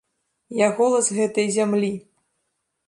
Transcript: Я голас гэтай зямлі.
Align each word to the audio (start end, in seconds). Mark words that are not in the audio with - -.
Я 0.61 0.69
голас 0.79 1.11
гэтай 1.19 1.47
зямлі. 1.59 1.93